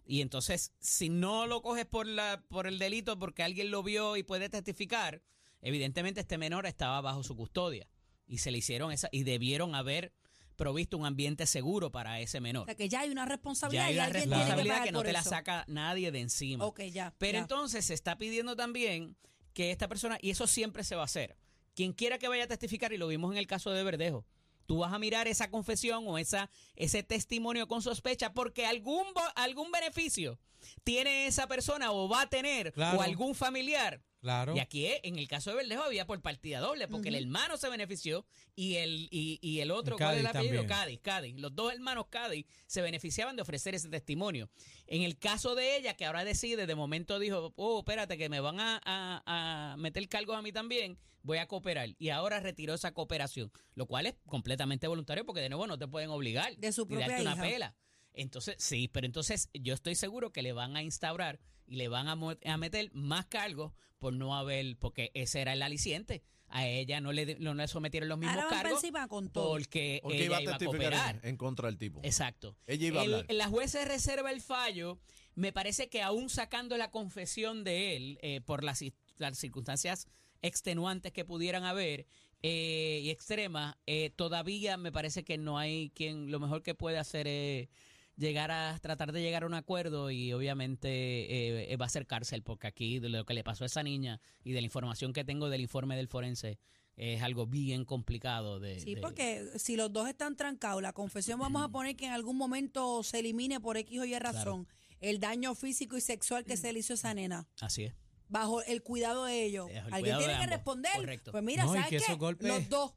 Y 0.05 0.21
entonces, 0.21 0.73
si 0.81 1.09
no 1.09 1.47
lo 1.47 1.63
coges 1.63 1.87
por 1.87 2.09
la 2.09 2.43
por 2.49 2.67
el 2.67 2.81
delito 2.81 3.21
porque 3.21 3.45
alguien 3.45 3.71
lo 3.71 3.85
vio 3.85 4.17
y 4.17 4.25
puede 4.25 4.49
testificar, 4.49 5.23
evidentemente 5.61 6.21
este 6.21 6.39
menor 6.39 6.67
estaba 6.67 7.01
bajo 7.01 7.23
su 7.23 7.37
custodia 7.37 7.89
y 8.27 8.39
se 8.39 8.51
le 8.51 8.59
hicieron 8.59 8.91
esa 8.91 9.09
y 9.13 9.23
debieron 9.23 9.77
haber 9.77 10.13
provisto 10.57 10.99
un 10.99 11.07
ambiente 11.07 11.47
seguro 11.47 11.93
para 11.93 12.19
ese 12.19 12.41
menor. 12.41 12.63
o 12.63 12.67
sea, 12.67 12.75
que 12.75 12.89
ya 12.89 13.03
hay 13.03 13.11
una 13.11 13.23
Ya 13.23 13.29
responsabilidad 13.29 13.87
hay 13.87 13.95
y 13.95 13.97
una 13.97 14.05
alguien 14.07 14.23
tiene 14.25 14.35
que 14.35 14.39
responsabilidad 14.41 14.85
que 14.85 14.93
no 14.93 15.03
te 15.05 15.13
la 15.13 15.23
saca 15.23 15.65
nadie 15.69 16.11
de 16.11 16.21
encima. 16.21 16.65
Ok, 16.65 16.81
ya. 16.91 17.15
Pero 17.19 17.35
ya. 17.35 17.43
entonces 17.43 17.85
se 17.85 17.95
está 17.95 18.19
pidiendo 18.19 18.57
también 18.57 19.17
que 19.55 19.71
esta 19.71 19.87
persona, 19.87 20.19
y 20.21 20.31
eso 20.31 20.49
siempre 20.49 20.83
se 20.83 20.97
va 20.97 21.03
a 21.03 21.05
hacer, 21.05 21.37
quien 21.75 21.93
quiera 21.93 22.19
que 22.19 22.29
vaya 22.29 22.45
a 22.45 22.49
testificar, 22.49 22.93
y 22.93 22.99
lo 22.99 23.09
vimos 23.09 23.33
en 23.33 23.39
el 23.39 23.47
caso 23.47 23.71
de 23.71 23.83
Verdejo, 23.83 24.25
tú 24.67 24.79
vas 24.79 24.93
a 24.93 24.99
mirar 24.99 25.29
esa 25.29 25.51
confesión 25.51 26.05
o 26.07 26.19
esa, 26.19 26.51
ese 26.77 27.03
testimonio 27.03 27.67
con 27.69 27.83
sospecha 27.83 28.33
porque 28.33 28.67
algún, 28.67 29.05
algún 29.35 29.71
beneficio 29.73 30.39
tiene 30.85 31.27
esa 31.27 31.47
persona 31.47 31.91
o 31.93 32.09
va 32.09 32.23
a 32.23 32.29
tener 32.29 32.73
Claro. 32.73 32.99
o 32.99 33.03
algún 33.03 33.35
familiar. 33.35 34.01
Claro. 34.23 34.55
Y 34.57 34.61
aquí, 34.61 34.87
eh, 34.87 35.01
en 35.03 35.19
el 35.19 35.27
caso 35.27 35.51
de 35.51 35.57
Verdejo, 35.57 35.83
había 35.83 36.07
por 36.07 36.21
partida 36.23 36.61
doble, 36.61 36.87
porque 36.87 37.09
el 37.09 37.17
hermano 37.17 37.57
se 37.57 37.69
benefició 37.69 38.25
y 38.55 38.77
el, 38.77 39.09
y, 39.11 39.41
y 39.43 39.59
el 39.61 39.73
otro, 39.73 39.97
En 39.97 39.99
¿cuál 39.99 40.15
es 40.15 40.21
el 40.21 40.27
Cádiz 40.27 40.37
apellido? 40.39 40.57
también. 40.63 40.79
Cádiz, 40.79 41.01
Cádiz. 41.01 41.41
Los 41.41 41.55
dos 41.57 41.73
hermanos 41.73 42.07
Cádiz 42.09 42.47
se 42.67 42.81
beneficiaban 42.83 43.35
de 43.35 43.43
ofrecer 43.43 43.75
ese 43.75 43.89
testimonio. 43.89 44.49
En 44.87 45.03
el 45.03 45.19
caso 45.19 45.57
de 45.57 45.77
ella, 45.77 45.95
que 45.95 46.05
ahora 46.07 46.25
decide, 46.25 46.67
de 46.67 46.75
momento 46.77 47.19
dijo, 47.19 47.53
oh, 47.57 47.81
espérate, 47.81 48.17
que 48.17 48.29
me 48.29 48.39
van 48.39 48.61
a, 48.61 48.81
a- 48.85 49.73
a 49.73 49.77
meter 49.77 50.09
cargos 50.09 50.37
a 50.37 50.43
mí 50.43 50.53
también, 50.53 50.97
voy 51.25 51.39
a 51.39 51.49
cooperar. 51.49 51.89
Y 51.99 52.11
ahora 52.11 52.39
retiró 52.39 52.75
esa 52.75 52.95
cooperación, 52.95 53.51
lo 53.75 53.87
cual 53.87 54.07
es 54.07 54.15
completamente 54.27 54.87
voluntario, 54.87 55.27
porque 55.27 55.41
de 55.41 55.49
nuevo 55.49 55.67
no 55.67 55.79
te 55.79 55.89
pueden 55.89 56.11
obligar 56.11 56.57
De 56.59 56.71
su 56.71 56.87
ni 56.87 56.95
darte 56.97 57.15
propia 57.17 57.23
una 57.23 57.35
hija. 57.35 57.43
pela. 57.43 57.75
Entonces, 58.15 58.55
sí, 58.59 58.87
pero 58.87 59.05
entonces 59.07 59.49
yo 59.55 59.75
estoy 59.75 59.97
seguro 59.97 60.31
que 60.33 60.43
le 60.43 60.53
van 60.53 60.77
a 60.77 60.83
instaurar 60.83 61.41
y 61.73 61.77
le 61.77 61.89
van 61.89 62.09
a, 62.09 62.13
a 62.45 62.57
meter 62.59 62.91
más 62.93 63.27
cargos 63.27 63.73
por 63.99 64.13
no 64.13 64.37
haber, 64.37 64.77
porque 64.79 65.11
ese 65.15 65.41
era 65.41 65.53
el 65.55 65.63
aliciente. 65.63 66.23
A 66.49 66.67
ella 66.69 67.01
no 67.01 67.13
le, 67.13 67.37
no 67.39 67.55
le 67.55 67.67
sometieron 67.67 68.11
los 68.11 68.19
mismos 68.19 68.37
Ahora 68.37 68.51
cargos 68.63 68.83
con 69.09 69.31
todo. 69.31 69.53
porque, 69.53 70.01
Porque 70.03 70.27
ella 70.27 70.41
iba 70.43 70.53
a 70.53 70.57
a 70.57 70.59
cooperar. 70.59 71.21
en, 71.23 71.31
en 71.31 71.37
contra 71.39 71.67
del 71.69 71.79
tipo. 71.79 72.01
Exacto. 72.03 72.57
Ella 72.67 72.87
iba 72.89 73.01
a 73.01 73.05
El- 73.05 73.15
hablar. 73.15 73.33
La 73.35 73.49
jueza 73.49 73.83
reserva 73.87 74.31
el 74.31 74.43
fallo. 74.43 74.99
Me 75.35 75.51
parece 75.51 75.89
que 75.89 76.03
aún 76.03 76.29
sacando 76.29 76.77
la 76.77 76.91
confesión 76.91 77.65
de 77.65 77.97
él 77.97 78.19
eh, 78.21 78.43
por 78.43 78.65
las, 78.65 78.85
las 79.17 79.39
circunstancias 79.39 80.07
extenuantes 80.43 81.13
que 81.13 81.25
pudieran 81.25 81.65
haber 81.65 82.07
eh, 82.43 83.01
y 83.03 83.09
extremas, 83.11 83.77
eh, 83.87 84.11
todavía 84.11 84.77
me 84.77 84.93
parece 84.93 85.25
que 85.25 85.39
no 85.39 85.57
hay 85.59 85.91
quien 85.95 86.31
lo 86.31 86.39
mejor 86.41 86.63
que 86.63 86.75
puede 86.75 86.99
hacer 86.99 87.27
es 87.29 87.69
llegar 88.17 88.51
a 88.51 88.79
tratar 88.79 89.13
de 89.13 89.23
llegar 89.23 89.43
a 89.43 89.47
un 89.47 89.55
acuerdo 89.55 90.11
y 90.11 90.33
obviamente 90.33 91.73
eh, 91.73 91.77
va 91.77 91.87
a 91.87 91.89
ser 91.89 92.07
cárcel 92.07 92.43
porque 92.43 92.67
aquí 92.67 92.99
de 92.99 93.09
lo 93.09 93.25
que 93.25 93.35
le 93.35 93.43
pasó 93.45 93.65
a 93.65 93.67
esa 93.67 93.83
niña 93.83 94.21
y 94.45 94.53
de 94.53 94.61
la 94.61 94.67
información 94.67 95.13
que 95.13 95.25
tengo 95.25 95.49
del 95.49 95.61
informe 95.63 95.97
del 95.97 96.09
forense 96.09 96.59
es 96.97 97.23
algo 97.23 97.47
bien 97.47 97.85
complicado 97.87 98.61
de 98.61 98.79
Sí, 98.81 98.95
de- 98.97 99.01
porque 99.01 99.49
si 99.57 99.77
los 99.77 99.91
dos 99.93 100.09
están 100.09 100.37
trancados, 100.37 100.83
la 100.83 100.93
confesión 100.93 101.41
vamos 101.41 101.63
a 101.63 101.69
poner 101.69 101.97
que 101.97 102.05
en 102.07 102.13
algún 102.13 102.37
momento 102.37 103.03
se 103.03 103.21
elimine 103.21 103.61
por 103.61 103.77
X 103.79 104.01
o 104.01 104.05
Y 104.05 104.19
razón 104.19 104.69
el 105.01 105.19
daño 105.19 105.55
físico 105.55 105.97
y 105.97 106.01
sexual 106.03 106.45
que 106.45 106.57
se 106.57 106.73
le 106.73 106.81
hizo 106.81 106.93
a 106.93 106.97
esa 106.97 107.15
nena, 107.15 107.49
así 107.61 107.85
es 107.85 107.95
bajo 108.29 108.63
el 108.63 108.83
cuidado 108.83 109.25
de 109.27 109.45
ellos. 109.45 109.69
El 109.71 109.93
Alguien 109.93 110.17
tiene 110.17 110.33
que 110.33 110.33
ambos, 110.45 110.49
responder. 110.51 110.93
correcto. 110.97 111.33
Pues 111.33 111.43
mira, 111.45 111.65
No, 111.65 111.73
¿sabes 111.75 111.89
que 111.89 111.97
qué? 111.99 112.05
esos 112.05 112.17
golpes- 112.19 112.49
Los 112.49 112.67
dos. 112.71 112.95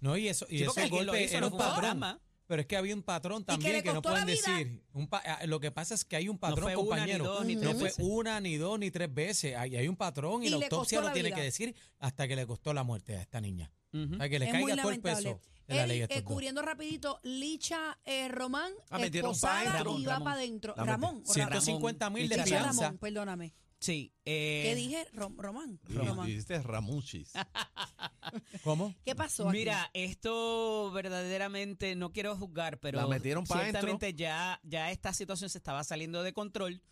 No, 0.00 0.16
y 0.16 0.28
eso, 0.28 0.46
y 0.48 0.58
Sí, 0.60 0.64
porque 0.64 0.80
ese 0.80 0.86
alguien 0.86 1.06
lo 1.06 1.12
golpe 1.12 1.24
hizo, 1.24 1.36
era 1.36 1.40
no 1.40 1.52
un 1.52 1.58
patrón. 1.58 1.80
drama. 1.82 2.20
Pero 2.48 2.62
es 2.62 2.66
que 2.66 2.76
había 2.78 2.94
un 2.94 3.02
patrón 3.02 3.42
que 3.42 3.52
también 3.52 3.72
le 3.74 3.82
que, 3.82 3.92
no 3.92 4.00
pueden 4.02 4.26
decir. 4.26 4.82
Un 4.94 5.06
pa- 5.06 5.22
ah, 5.24 5.46
lo 5.46 5.60
que 5.60 5.70
pasa 5.70 5.94
es 5.94 6.04
que 6.04 6.16
hay 6.16 6.28
un 6.30 6.38
patrón, 6.38 6.64
fue 6.64 6.74
una, 6.76 6.82
ni 6.82 6.88
compañero. 6.88 7.24
dos, 7.26 7.44
ni 7.44 7.54
no 7.56 7.74
fue 7.74 7.92
una, 7.98 8.40
ni 8.40 8.56
dos, 8.56 8.78
ni 8.78 8.90
tres 8.90 9.12
veces. 9.14 9.54
Hay, 9.54 9.76
hay 9.76 9.86
un 9.86 9.96
patrón 9.96 10.42
y, 10.42 10.46
Y 10.46 10.50
la 10.50 10.56
autopsia 10.56 11.00
lo 11.00 11.08
la 11.08 11.12
tiene 11.12 11.28
vida. 11.28 11.36
que 11.36 11.42
decir 11.42 11.74
hasta 11.98 12.26
que 12.26 12.34
le 12.34 12.46
costó 12.46 12.72
la 12.72 12.82
muerte 12.84 13.16
a 13.16 13.20
esta 13.20 13.40
niña. 13.40 13.70
Ujú. 13.92 14.12
Para 14.18 14.28
que 14.30 14.38
le 14.38 14.46
es 14.46 14.52
caiga 14.52 14.76
todo 14.76 14.90
el 14.90 15.00
peso 15.00 15.40
de 15.66 15.74
la 15.76 15.86
ley 15.86 16.06
eh, 16.08 16.24
cubriendo 16.24 16.62
rapidito, 16.62 17.20
Licha 17.22 17.98
eh, 18.06 18.28
Román, 18.28 18.72
Ah, 18.90 18.98
esposada 19.04 19.62
y 19.64 19.66
va 19.66 20.14
Ramón. 20.14 20.24
para 20.24 20.32
adentro. 20.32 20.74
Ramón. 20.74 21.22
o 21.26 21.34
Ramón. 21.34 21.34
150 21.34 22.10
mil 22.10 22.28
de 22.30 22.42
fianza. 22.44 22.82
Ramón, 22.82 22.98
perdóname. 22.98 23.52
Sí. 23.80 24.12
eh, 24.24 24.62
¿Qué 24.66 24.74
dije? 24.74 25.06
Rom- 25.12 25.36
Román. 25.38 25.78
Dijiste 26.26 26.60
Ramuchis. 26.62 27.32
¿Cómo? 28.64 28.94
¿Qué 29.04 29.14
pasó 29.14 29.48
aquí? 29.48 29.58
Mira, 29.58 29.90
esto 29.94 30.90
verdaderamente 30.92 31.94
no 31.94 32.12
quiero 32.12 32.36
juzgar, 32.36 32.78
pero 32.80 33.00
La 33.00 33.06
metieron 33.06 33.44
pa' 33.44 33.62
ciertamente 33.62 34.14
ya, 34.14 34.60
ya 34.64 34.90
esta 34.90 35.12
situación 35.12 35.48
se 35.50 35.58
estaba 35.58 35.84
saliendo 35.84 36.22
de 36.22 36.32
control 36.32 36.82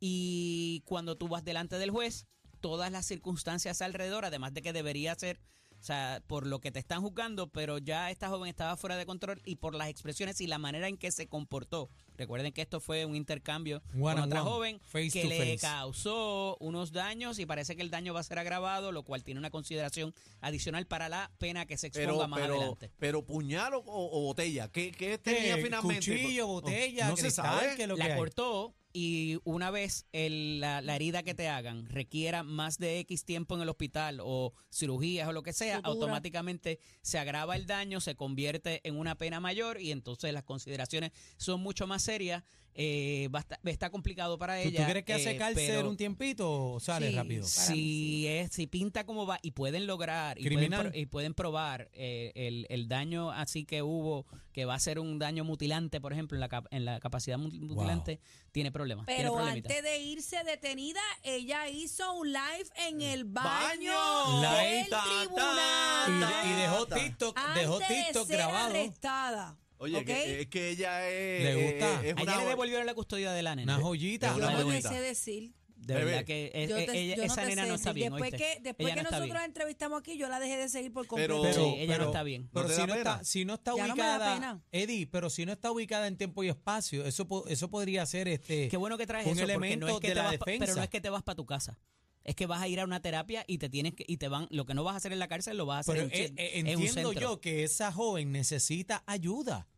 y 0.00 0.82
cuando 0.86 1.16
tú 1.16 1.28
vas 1.28 1.44
delante 1.44 1.78
del 1.78 1.90
juez, 1.90 2.26
todas 2.60 2.90
las 2.92 3.06
circunstancias 3.06 3.82
alrededor, 3.82 4.24
además 4.24 4.54
de 4.54 4.62
que 4.62 4.72
debería 4.72 5.14
ser, 5.14 5.40
o 5.80 5.82
sea, 5.82 6.22
por 6.26 6.46
lo 6.46 6.60
que 6.60 6.70
te 6.70 6.78
están 6.78 7.02
juzgando, 7.02 7.48
pero 7.50 7.78
ya 7.78 8.10
esta 8.10 8.28
joven 8.28 8.48
estaba 8.48 8.76
fuera 8.76 8.96
de 8.96 9.06
control 9.06 9.42
y 9.44 9.56
por 9.56 9.74
las 9.74 9.88
expresiones 9.88 10.40
y 10.40 10.46
la 10.46 10.58
manera 10.58 10.88
en 10.88 10.96
que 10.96 11.10
se 11.10 11.28
comportó. 11.28 11.90
Recuerden 12.16 12.52
que 12.52 12.62
esto 12.62 12.80
fue 12.80 13.04
un 13.04 13.14
intercambio 13.16 13.82
One 13.94 14.14
con 14.14 14.18
on 14.18 14.22
otra 14.24 14.42
one, 14.42 14.50
joven 14.50 14.80
face 14.80 15.10
que 15.10 15.24
le 15.24 15.38
face. 15.38 15.58
causó 15.58 16.56
unos 16.60 16.92
daños 16.92 17.38
y 17.38 17.46
parece 17.46 17.76
que 17.76 17.82
el 17.82 17.90
daño 17.90 18.14
va 18.14 18.20
a 18.20 18.24
ser 18.24 18.38
agravado, 18.38 18.92
lo 18.92 19.02
cual 19.02 19.22
tiene 19.24 19.38
una 19.40 19.50
consideración 19.50 20.14
adicional 20.40 20.86
para 20.86 21.08
la 21.08 21.30
pena 21.38 21.66
que 21.66 21.76
se 21.76 21.88
exponga 21.88 22.08
Pero, 22.16 22.28
más 22.28 22.40
pero, 22.40 22.54
adelante. 22.56 22.90
pero 22.98 23.24
puñal 23.24 23.74
o, 23.74 23.82
o 23.86 24.20
botella. 24.22 24.68
¿Qué, 24.70 24.92
qué 24.92 25.18
tenía 25.18 25.56
Eh, 25.58 25.62
finalmente? 25.62 26.10
Cuchillo, 26.10 26.46
botella, 26.46 27.08
no 27.08 27.16
se 27.16 27.22
cristal, 27.22 27.60
sabe. 27.60 27.76
¿qué 27.76 27.82
es 27.82 27.88
lo 27.88 27.96
que 27.96 28.08
la 28.08 28.16
cortó 28.16 28.74
y 28.92 29.38
una 29.44 29.70
vez 29.70 30.06
el- 30.12 30.58
la, 30.58 30.80
la 30.80 30.96
herida 30.96 31.22
que 31.22 31.34
te 31.34 31.48
hagan 31.48 31.84
requiera 31.90 32.42
más 32.42 32.78
de 32.78 32.98
X 33.00 33.24
tiempo 33.26 33.54
en 33.54 33.60
el 33.60 33.68
hospital 33.68 34.20
o 34.22 34.54
cirugías 34.72 35.28
o 35.28 35.32
lo 35.32 35.42
que 35.42 35.52
sea, 35.52 35.80
automáticamente 35.84 36.80
se 37.02 37.18
agrava 37.18 37.56
el 37.56 37.66
daño, 37.66 38.00
se 38.00 38.14
convierte 38.14 38.80
en 38.88 38.96
una 38.96 39.14
pena 39.18 39.38
mayor 39.38 39.80
y 39.80 39.92
entonces 39.92 40.32
las 40.32 40.44
consideraciones 40.44 41.12
son 41.36 41.60
mucho 41.60 41.86
más 41.86 42.02
serias. 42.06 42.42
Eh, 42.78 43.30
va 43.34 43.38
a 43.38 43.42
estar- 43.42 43.58
está 43.64 43.88
complicado 43.88 44.36
para 44.36 44.60
¿Tú, 44.60 44.68
ella. 44.68 44.84
tú 44.84 44.90
crees 44.90 45.04
que 45.06 45.14
hace 45.14 45.30
eh, 45.30 45.36
cárcel 45.38 45.64
pero 45.66 45.88
un 45.88 45.96
tiempito 45.96 46.72
o 46.72 46.78
sale 46.78 47.08
Sí, 47.08 47.16
rápido? 47.16 47.46
Si, 47.46 48.26
es, 48.28 48.52
si 48.52 48.66
pinta 48.66 49.06
como 49.06 49.24
va 49.24 49.38
y 49.40 49.52
pueden 49.52 49.86
lograr 49.86 50.38
y 50.38 50.42
pueden, 50.42 50.58
Criminal. 50.58 50.90
pro- 50.90 50.98
y 51.00 51.06
pueden 51.06 51.32
probar 51.32 51.88
eh, 51.94 52.32
el, 52.34 52.66
el 52.68 52.86
daño 52.86 53.30
así 53.30 53.64
que 53.64 53.80
hubo, 53.80 54.26
que 54.52 54.66
va 54.66 54.74
a 54.74 54.78
ser 54.78 54.98
un 54.98 55.18
daño 55.18 55.42
mutilante, 55.42 56.02
por 56.02 56.12
ejemplo, 56.12 56.36
en 56.36 56.40
la, 56.40 56.48
cap- 56.50 56.66
en 56.70 56.84
la 56.84 57.00
capacidad 57.00 57.38
mu- 57.38 57.48
mutilante, 57.50 58.20
tiene 58.52 58.70
problemas. 58.70 59.06
tiene 59.06 59.22
Pero 59.22 59.36
problemitas. 59.36 59.70
antes 59.72 59.82
de 59.82 59.98
irse 59.98 60.44
detenida, 60.44 61.00
ella 61.22 61.70
hizo 61.70 62.12
un 62.12 62.30
live 62.30 62.68
en 62.88 63.00
el 63.00 63.24
baño, 63.24 63.94
Baño. 63.94 64.40
del 64.42 64.74
Live. 64.82 64.86
Ta, 64.90 65.02
ta, 65.02 65.20
tribunal. 65.20 66.44
Y, 66.44 66.48
y 66.50 66.52
dejó 66.60 66.86
TikTok, 66.86 67.38
dejó 67.54 67.74
antes 67.76 67.88
TikTok 67.88 68.26
de 68.26 68.34
ser 68.34 68.36
grabado. 68.36 68.66
arrestada. 68.68 69.56
Oye, 69.78 69.96
¿ok? 69.98 70.04
que, 70.04 70.40
es 70.42 70.46
que 70.48 70.70
ella 70.70 71.08
es. 71.08 71.44
Le 71.44 71.54
gusta. 71.72 72.04
es 72.06 72.12
A 72.16 72.22
una- 72.22 72.32
ella 72.32 72.42
le 72.42 72.48
devolvieron 72.48 72.86
la 72.86 72.94
custodia 72.94 73.32
de 73.32 73.42
la 73.42 73.54
nena. 73.56 73.76
Una 73.76 73.84
joyita. 73.84 74.28
Yo 74.30 74.36
una 74.36 74.50
no 74.62 74.68
te 74.68 74.82
sé 74.82 75.00
decir. 75.00 75.52
De 75.76 75.92
Bebé. 75.94 76.06
verdad 76.06 76.24
que 76.24 76.50
es- 76.54 76.68
Yo 76.70 76.78
eh, 76.78 76.86
te- 76.86 76.98
ella- 76.98 77.14
yo 77.16 77.26
no 77.26 77.32
esa 77.32 77.42
te 77.42 77.48
nena 77.48 77.62
sé 77.62 77.68
no 77.68 77.74
está 77.76 77.90
decir. 77.90 77.94
bien. 77.94 78.12
Después 78.14 78.32
¿oíste? 78.32 78.36
que, 78.56 78.60
después 78.62 78.86
Ella 78.86 78.94
que 78.96 79.02
no 79.02 79.08
está 79.08 79.16
nosotros 79.18 79.34
la 79.34 79.40
bien. 79.40 79.50
entrevistamos 79.50 80.00
aquí, 80.00 80.18
yo 80.18 80.28
la 80.28 80.40
dejé 80.40 80.56
de 80.56 80.68
seguir 80.68 80.92
por 80.92 81.06
completo. 81.06 81.42
Pero- 81.42 81.54
Sí, 81.54 81.74
ella 81.78 81.98
no 81.98 82.04
está 82.06 82.22
bien. 82.24 82.48
Pero 82.52 82.62
¿No 82.62 82.68
te 82.68 82.74
si 82.74 82.80
da 82.80 82.86
no, 82.88 82.94
pena? 82.94 83.10
está, 83.12 83.24
si 83.24 83.44
no 83.44 83.54
está 83.54 83.76
Ya 83.76 83.86
no 83.86 83.94
me 83.94 84.02
da 84.02 84.14
ubicada, 84.16 84.34
pena. 84.34 84.64
Eddie, 84.72 85.06
pero 85.06 85.30
si 85.30 85.44
no 85.46 85.52
está 85.52 85.70
ubicada 85.70 86.06
en 86.08 86.16
tiempo 86.16 86.42
y 86.42 86.48
espacio, 86.48 87.04
eso 87.04 87.28
po- 87.28 87.46
eso 87.46 87.70
podría 87.70 88.04
ser 88.06 88.26
este 88.26 88.68
Qué 88.68 88.76
bueno 88.78 88.96
que 88.98 89.06
traes 89.06 89.26
un 89.26 89.32
eso, 89.32 89.40
porque 89.42 89.52
elemento 89.52 89.86
no 89.86 89.94
es 89.94 90.00
que 90.00 90.08
de 90.08 90.14
te 90.14 90.18
la 90.18 90.22
vas 90.24 90.38
pa- 90.38 90.44
defensa. 90.46 90.64
pero 90.64 90.76
no 90.76 90.82
es 90.82 90.88
que 90.88 91.00
te 91.00 91.10
vas 91.10 91.22
para 91.22 91.36
tu 91.36 91.46
casa. 91.46 91.78
Es 92.26 92.34
que 92.34 92.46
vas 92.46 92.60
a 92.60 92.66
ir 92.68 92.80
a 92.80 92.84
una 92.84 93.00
terapia 93.00 93.44
y 93.46 93.58
te 93.58 93.68
tienes 93.68 93.94
que 93.94 94.04
y 94.06 94.16
te 94.16 94.26
van 94.28 94.48
lo 94.50 94.66
que 94.66 94.74
no 94.74 94.82
vas 94.84 94.94
a 94.94 94.96
hacer 94.96 95.12
en 95.12 95.18
la 95.20 95.28
cárcel 95.28 95.56
lo 95.56 95.64
vas 95.64 95.76
a 95.76 95.80
hacer 95.92 95.94
Pero 95.94 96.06
en, 96.12 96.12
eh, 96.12 96.30
un- 96.32 96.38
eh, 96.38 96.50
en 96.58 96.66
un 96.66 96.72
entiendo 96.82 97.10
centro. 97.10 97.20
yo 97.20 97.40
que 97.40 97.62
esa 97.64 97.92
joven 97.92 98.32
necesita 98.32 99.02
ayuda. 99.06 99.68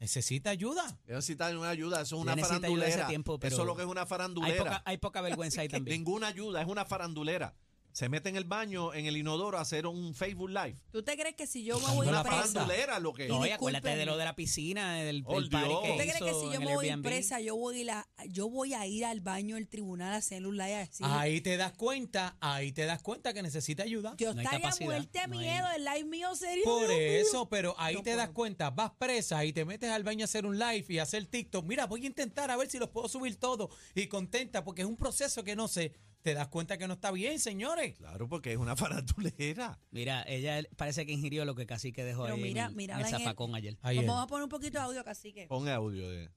Necesita 0.00 0.50
ayuda. 0.50 0.98
Necesita 1.06 1.48
una 1.56 1.70
ayuda, 1.70 2.02
eso 2.02 2.16
es 2.16 2.22
una 2.22 2.36
farandulera. 2.36 3.06
tiempo, 3.06 3.38
pero 3.38 3.54
eso 3.54 3.62
es 3.62 3.66
lo 3.66 3.74
que 3.74 3.82
es 3.82 3.88
una 3.88 4.02
hay 4.02 4.06
farandulera. 4.06 4.58
poca, 4.64 4.82
hay 4.84 4.98
poca 4.98 5.20
vergüenza 5.22 5.62
ahí 5.62 5.68
también. 5.88 5.98
Ninguna 5.98 6.26
ayuda, 6.28 6.60
es 6.60 6.68
una 6.68 6.84
farandulera. 6.84 7.54
Se 7.94 8.08
mete 8.08 8.28
en 8.28 8.34
el 8.34 8.42
baño, 8.42 8.92
en 8.92 9.06
el 9.06 9.16
inodoro, 9.16 9.56
a 9.56 9.60
hacer 9.60 9.86
un 9.86 10.16
Facebook 10.16 10.50
Live. 10.50 10.74
¿Tú 10.90 11.04
te 11.04 11.16
crees 11.16 11.36
que 11.36 11.46
si 11.46 11.62
yo 11.62 11.78
me 11.78 11.94
voy 11.94 12.06
la 12.06 12.10
Una 12.10 12.22
presa, 12.24 12.36
farandulera 12.42 12.98
lo 12.98 13.12
que. 13.14 13.28
No, 13.28 13.46
y 13.46 13.50
acuérdate 13.50 13.94
de 13.94 14.04
lo 14.04 14.16
de 14.16 14.24
la 14.24 14.34
piscina, 14.34 14.94
del, 14.96 15.22
Oh, 15.24 15.34
party 15.34 15.48
que 15.48 15.58
¿tú 15.92 15.96
te 15.98 16.02
crees 16.08 16.18
que 16.18 16.34
si 16.34 16.52
yo 16.52 16.60
me 16.60 16.74
voy 16.74 16.90
presa, 17.02 17.40
yo 17.40 17.54
voy, 17.54 17.82
a 17.82 17.84
la- 17.84 18.08
yo 18.28 18.48
voy 18.50 18.74
a 18.74 18.84
ir 18.84 19.04
al 19.04 19.20
baño 19.20 19.54
del 19.54 19.68
tribunal 19.68 20.12
a 20.12 20.16
hacer 20.16 20.44
un 20.44 20.56
live 20.56 20.74
así? 20.74 21.04
Ahí 21.06 21.40
te 21.40 21.56
das 21.56 21.72
cuenta, 21.74 22.36
ahí 22.40 22.72
te 22.72 22.84
das 22.84 23.00
cuenta 23.00 23.32
que 23.32 23.44
necesita 23.44 23.84
ayuda. 23.84 24.16
yo 24.18 24.34
no 24.34 24.40
estaría 24.40 24.70
muerte 24.80 25.20
no 25.28 25.38
hay- 25.38 25.38
miedo, 25.38 25.66
el 25.76 25.84
live 25.84 26.04
mío 26.04 26.34
sería... 26.34 26.64
Por 26.64 26.88
mío. 26.88 26.96
eso, 26.98 27.48
pero 27.48 27.76
ahí 27.78 27.94
No 27.94 28.02
te 28.02 28.16
das 28.16 28.30
cuenta, 28.30 28.70
vas 28.70 28.90
presa 28.98 29.44
y 29.44 29.52
te 29.52 29.64
metes 29.64 29.90
al 29.90 30.02
baño 30.02 30.24
a 30.24 30.26
hacer 30.26 30.46
un 30.46 30.58
live 30.58 30.84
y 30.88 30.98
a 30.98 31.04
hacer 31.04 31.24
TikTok. 31.26 31.64
Mira, 31.64 31.86
voy 31.86 32.02
a 32.02 32.06
intentar 32.08 32.50
a 32.50 32.56
ver 32.56 32.68
si 32.68 32.80
los 32.80 32.88
puedo 32.88 33.08
subir 33.08 33.36
todos 33.36 33.70
y 33.94 34.08
contenta 34.08 34.64
porque 34.64 34.82
es 34.82 34.88
un 34.88 34.96
proceso 34.96 35.44
que 35.44 35.54
no 35.54 35.68
sé. 35.68 35.92
Te 36.24 36.32
das 36.32 36.48
cuenta 36.48 36.78
que 36.78 36.88
no 36.88 36.94
está 36.94 37.10
bien, 37.10 37.38
señores. 37.38 37.98
Claro, 37.98 38.26
porque 38.26 38.52
es 38.52 38.56
una 38.58 38.74
farandulera. 38.76 39.78
Mira, 39.90 40.24
ella 40.26 40.62
parece 40.74 41.04
que 41.04 41.12
ingirió 41.12 41.44
lo 41.44 41.54
que 41.54 41.66
casi 41.66 41.92
que 41.92 42.02
dejó 42.02 42.22
Pero 42.22 42.36
ahí 42.36 42.42
mira, 42.42 42.62
en 42.64 42.70
el, 42.70 42.74
mira 42.76 42.94
en 42.94 43.00
el 43.02 43.06
en 43.08 43.14
el- 43.14 43.20
zafacón 43.20 43.54
ayer. 43.54 43.76
Ayer. 43.82 44.06
Vamos 44.06 44.24
a 44.24 44.26
poner 44.26 44.44
un 44.44 44.48
poquito 44.48 44.78
de 44.78 44.84
audio, 44.84 45.04
cacique. 45.04 45.46
Pon 45.48 45.68
audio 45.68 46.08
de. 46.08 46.30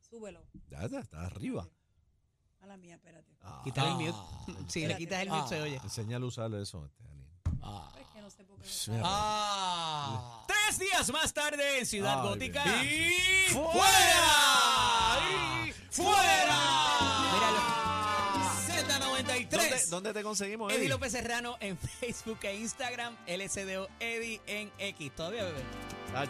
Súbelo. 0.00 0.44
Ya 0.68 0.82
está, 0.82 0.98
está 0.98 1.24
arriba. 1.26 1.68
A 2.60 2.66
la 2.66 2.76
mía, 2.76 2.96
espérate. 2.96 3.32
Ah, 3.40 3.60
Quítale 3.62 3.90
el 4.06 4.10
Ah. 4.12 4.24
mute. 4.48 4.72
Si 4.72 4.84
le 4.88 4.96
quitas 4.96 5.22
el 5.22 5.28
mute 5.30 5.48
se 5.48 5.60
oye. 5.62 5.76
enséñale 5.84 6.24
a 6.24 6.28
usar 6.28 6.52
eso. 6.54 6.84
este, 6.84 7.04
Daniel. 7.04 7.28
Es 8.00 8.06
que 8.12 8.20
no 8.20 8.30
sé 8.30 8.44
por 8.44 8.58
qué. 8.60 8.68
Ah. 9.04 10.44
Tres 10.48 10.80
días 10.80 11.12
más 11.12 11.32
tarde 11.32 11.78
en 11.78 11.86
Ciudad 11.86 12.22
Ay, 12.22 12.28
Gótica. 12.28 12.64
¡Y 12.84 13.52
¡Fuera! 13.52 15.18
¡Y 15.68 15.72
fuera! 15.92 16.58
Míralo. 17.34 18.07
Z93. 19.84 19.90
¿Dónde, 19.90 20.08
¿Dónde 20.08 20.12
te 20.14 20.22
conseguimos, 20.22 20.70
Eddie 20.72 20.80
Eddie? 20.80 20.88
López 20.90 21.12
Serrano 21.12 21.56
en 21.60 21.76
Facebook 22.00 22.38
e 22.42 22.56
Instagram, 22.56 23.16
LSDO 23.26 23.88
Eddie 24.00 24.40
en 24.46 24.70
X. 24.78 25.12
Todavía, 25.14 25.44
bebé. 25.44 25.62
Ach. 26.14 26.28